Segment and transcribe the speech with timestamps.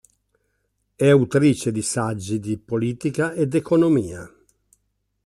[0.95, 4.27] È autrice di saggi di politica ed economia.